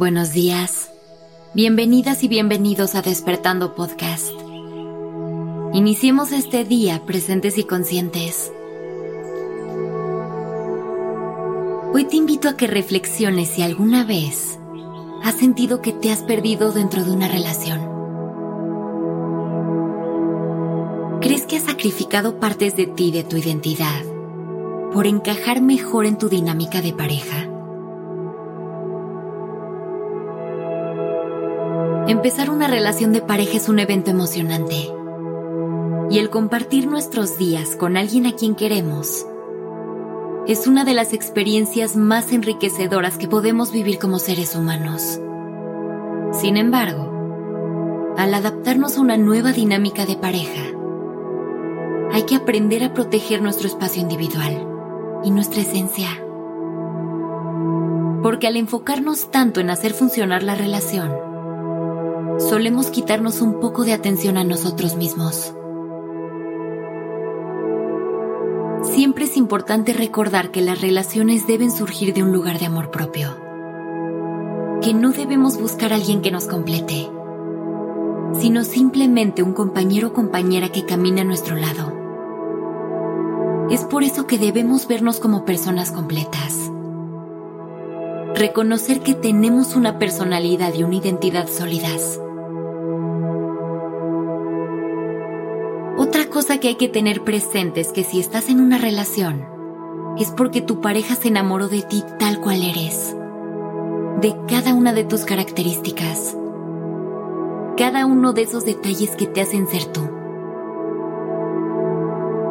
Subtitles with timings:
[0.00, 0.90] Buenos días.
[1.52, 4.30] Bienvenidas y bienvenidos a Despertando Podcast.
[5.74, 8.50] Iniciemos este día presentes y conscientes.
[11.92, 14.58] Hoy te invito a que reflexiones si alguna vez
[15.22, 17.80] has sentido que te has perdido dentro de una relación.
[21.20, 24.02] ¿Crees que has sacrificado partes de ti, de tu identidad,
[24.94, 27.49] por encajar mejor en tu dinámica de pareja?
[32.08, 34.90] Empezar una relación de pareja es un evento emocionante.
[36.10, 39.26] Y el compartir nuestros días con alguien a quien queremos
[40.46, 45.20] es una de las experiencias más enriquecedoras que podemos vivir como seres humanos.
[46.32, 50.62] Sin embargo, al adaptarnos a una nueva dinámica de pareja,
[52.12, 54.66] hay que aprender a proteger nuestro espacio individual
[55.22, 56.08] y nuestra esencia.
[58.22, 61.29] Porque al enfocarnos tanto en hacer funcionar la relación,
[62.48, 65.54] solemos quitarnos un poco de atención a nosotros mismos.
[68.82, 73.36] Siempre es importante recordar que las relaciones deben surgir de un lugar de amor propio.
[74.80, 77.10] Que no debemos buscar a alguien que nos complete,
[78.38, 81.92] sino simplemente un compañero o compañera que camine a nuestro lado.
[83.70, 86.70] Es por eso que debemos vernos como personas completas.
[88.34, 92.18] Reconocer que tenemos una personalidad y una identidad sólidas
[96.40, 99.44] cosa que hay que tener presente es que si estás en una relación,
[100.16, 103.14] es porque tu pareja se enamoró de ti tal cual eres,
[104.22, 106.34] de cada una de tus características,
[107.76, 110.00] cada uno de esos detalles que te hacen ser tú.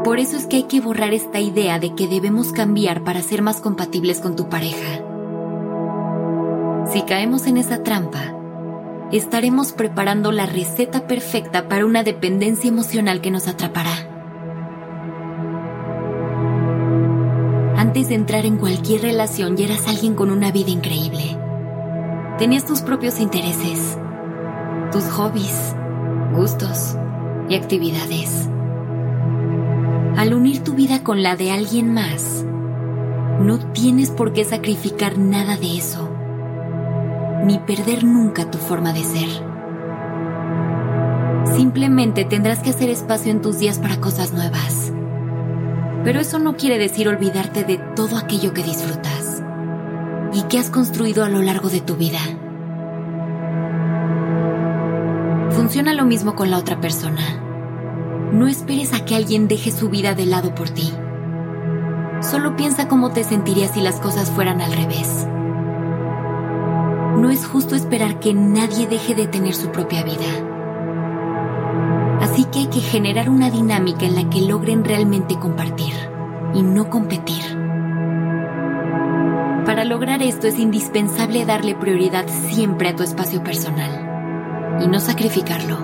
[0.03, 3.41] Por eso es que hay que borrar esta idea de que debemos cambiar para ser
[3.41, 5.03] más compatibles con tu pareja.
[6.91, 8.38] Si caemos en esa trampa,
[9.17, 14.07] estaremos preparando la receta perfecta para una dependencia emocional que nos atrapará.
[17.75, 21.37] Antes de entrar en cualquier relación ya eras alguien con una vida increíble.
[22.37, 23.97] Tenías tus propios intereses,
[24.91, 25.75] tus hobbies,
[26.35, 26.95] gustos
[27.49, 28.47] y actividades.
[30.17, 32.45] Al unir tu vida con la de alguien más,
[33.39, 36.08] no tienes por qué sacrificar nada de eso
[37.45, 39.29] ni perder nunca tu forma de ser.
[41.55, 44.91] Simplemente tendrás que hacer espacio en tus días para cosas nuevas.
[46.03, 49.43] Pero eso no quiere decir olvidarte de todo aquello que disfrutas
[50.33, 52.19] y que has construido a lo largo de tu vida.
[55.51, 57.21] Funciona lo mismo con la otra persona.
[58.31, 60.93] No esperes a que alguien deje su vida de lado por ti.
[62.21, 65.28] Solo piensa cómo te sentirías si las cosas fueran al revés
[67.19, 70.25] no es justo esperar que nadie deje de tener su propia vida.
[72.21, 75.93] Así que hay que generar una dinámica en la que logren realmente compartir
[76.53, 77.43] y no competir.
[79.65, 85.77] Para lograr esto es indispensable darle prioridad siempre a tu espacio personal y no sacrificarlo.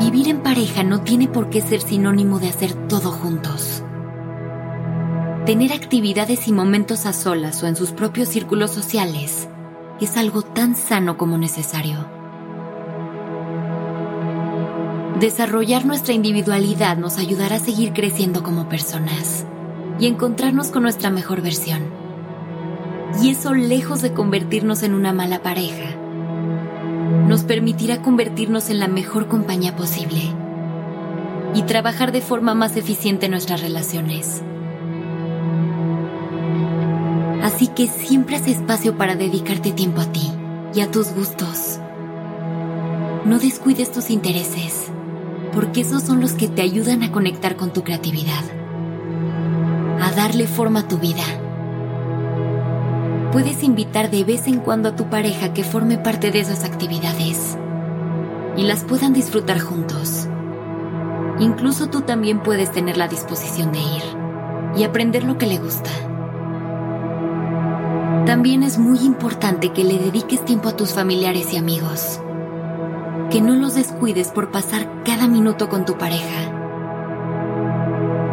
[0.00, 3.82] Vivir en pareja no tiene por qué ser sinónimo de hacer todo juntos.
[5.46, 9.48] Tener actividades y momentos a solas o en sus propios círculos sociales
[10.00, 12.04] es algo tan sano como necesario.
[15.20, 19.46] Desarrollar nuestra individualidad nos ayudará a seguir creciendo como personas
[20.00, 21.84] y encontrarnos con nuestra mejor versión.
[23.22, 25.94] Y eso lejos de convertirnos en una mala pareja,
[27.28, 30.22] nos permitirá convertirnos en la mejor compañía posible
[31.54, 34.42] y trabajar de forma más eficiente en nuestras relaciones.
[37.46, 40.32] Así que siempre haz espacio para dedicarte tiempo a ti
[40.74, 41.78] y a tus gustos.
[43.24, 44.90] No descuides tus intereses,
[45.52, 48.42] porque esos son los que te ayudan a conectar con tu creatividad,
[50.00, 51.22] a darle forma a tu vida.
[53.30, 57.56] Puedes invitar de vez en cuando a tu pareja que forme parte de esas actividades
[58.56, 60.26] y las puedan disfrutar juntos.
[61.38, 64.02] Incluso tú también puedes tener la disposición de ir
[64.76, 65.90] y aprender lo que le gusta.
[68.26, 72.20] También es muy importante que le dediques tiempo a tus familiares y amigos.
[73.30, 76.50] Que no los descuides por pasar cada minuto con tu pareja.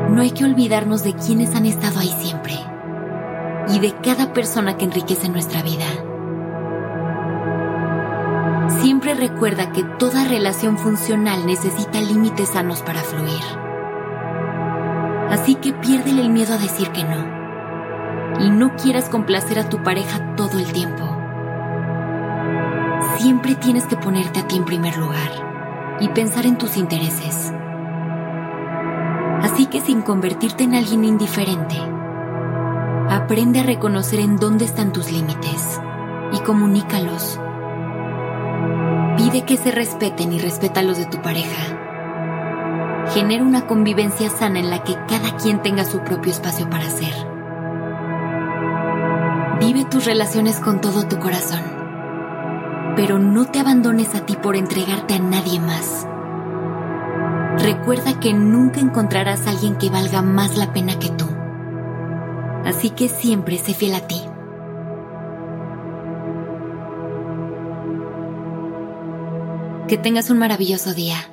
[0.10, 2.56] No hay que olvidarnos de quienes han estado ahí siempre
[3.68, 5.86] y de cada persona que enriquece nuestra vida.
[8.82, 13.44] Siempre recuerda que toda relación funcional necesita límites sanos para fluir.
[15.30, 17.43] Así que piérdele el miedo a decir que no
[18.40, 21.10] y no quieras complacer a tu pareja todo el tiempo.
[23.18, 27.54] siempre tienes que ponerte a ti en primer lugar y pensar en tus intereses.
[29.42, 31.76] Así que sin convertirte en alguien indiferente,
[33.10, 35.80] aprende a reconocer en dónde están tus límites
[36.32, 37.40] y comunícalos.
[39.18, 41.78] Pide que se respeten y respeta los de tu pareja.
[43.14, 47.33] Genera una convivencia sana en la que cada quien tenga su propio espacio para ser.
[49.66, 51.62] Vive tus relaciones con todo tu corazón,
[52.98, 56.06] pero no te abandones a ti por entregarte a nadie más.
[57.60, 61.26] Recuerda que nunca encontrarás a alguien que valga más la pena que tú.
[62.66, 64.22] Así que siempre sé fiel a ti.
[69.88, 71.33] Que tengas un maravilloso día.